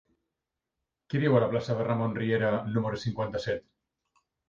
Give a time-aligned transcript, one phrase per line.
[1.11, 3.73] Qui viu a la plaça de Ramon Riera número cinquanta-set?